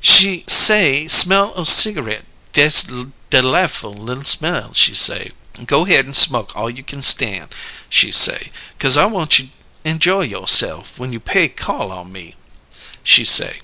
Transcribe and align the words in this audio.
She 0.00 0.44
say: 0.46 1.08
'Smell 1.08 1.52
o' 1.56 1.64
cigareet 1.64 2.22
dess 2.52 2.84
deligh'ful 2.84 3.94
li'l 3.98 4.22
smell,' 4.22 4.72
she 4.72 4.94
say. 4.94 5.32
'Go 5.66 5.86
'head 5.86 6.06
an' 6.06 6.14
smoke 6.14 6.54
all 6.54 6.70
you 6.70 6.84
kin 6.84 7.02
stan',' 7.02 7.48
she 7.90 8.12
say, 8.12 8.52
''cause 8.78 8.96
I 8.96 9.06
want 9.06 9.40
you 9.40 9.48
injoy 9.84 10.30
you'se'f 10.30 10.96
when 11.00 11.12
you 11.12 11.18
pay 11.18 11.48
call 11.48 11.90
on 11.90 12.12
me,' 12.12 12.36
she 13.02 13.24
say. 13.24 13.56